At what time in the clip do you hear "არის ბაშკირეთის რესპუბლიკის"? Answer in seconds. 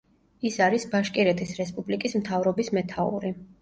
0.67-2.19